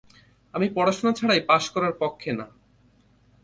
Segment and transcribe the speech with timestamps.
[0.53, 2.45] আমি পড়াশোনা ছাড়াই পাস করার পক্ষে না।